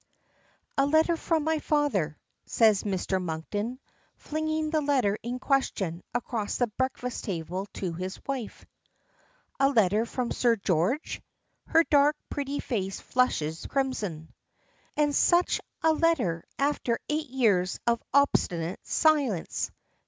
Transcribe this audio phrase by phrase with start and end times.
[0.79, 2.17] "A letter from my father,"
[2.47, 3.21] says Mr.
[3.21, 3.79] Monkton,
[4.15, 8.65] flinging the letter in question across the breakfast table to his wife.
[9.59, 11.21] "A letter from Sir George!"
[11.67, 14.33] Her dark, pretty face flushes crimson.
[14.97, 19.69] "And such a letter after eight years of obstinate silence.